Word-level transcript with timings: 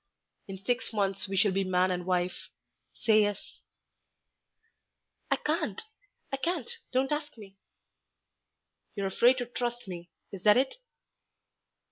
"In 0.47 0.57
six 0.57 0.93
months 0.93 1.27
we 1.27 1.37
shall 1.37 1.51
be 1.51 1.63
man 1.63 1.91
and 1.91 2.07
wife.... 2.07 2.49
Say 3.01 3.21
yes." 3.21 3.61
"I 5.29 5.35
can't... 5.35 5.79
I 6.31 6.37
can't, 6.37 6.71
don't 6.91 7.11
ask 7.11 7.37
me." 7.37 7.59
"You're 8.95 9.05
afraid 9.05 9.37
to 9.37 9.45
trust 9.45 9.87
me, 9.87 10.09
is 10.31 10.41
that 10.41 10.57
it?" 10.57 10.77